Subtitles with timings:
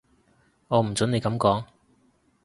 [0.67, 1.65] 我唔準你噉講